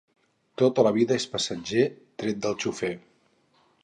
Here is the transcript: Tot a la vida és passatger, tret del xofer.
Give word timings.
Tot 0.61 0.79
a 0.83 0.85
la 0.87 0.93
vida 0.95 1.17
és 1.21 1.27
passatger, 1.35 1.83
tret 2.23 2.39
del 2.47 2.57
xofer. 2.65 2.91